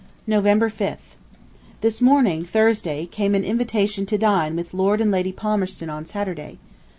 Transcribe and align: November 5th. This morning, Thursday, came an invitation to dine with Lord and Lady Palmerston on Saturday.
November 0.25 0.67
5th. 0.67 1.15
This 1.81 2.01
morning, 2.01 2.43
Thursday, 2.43 3.05
came 3.05 3.35
an 3.35 3.43
invitation 3.43 4.07
to 4.07 4.17
dine 4.17 4.55
with 4.55 4.73
Lord 4.73 4.99
and 4.99 5.11
Lady 5.11 5.31
Palmerston 5.31 5.91
on 5.91 6.07
Saturday. 6.07 6.57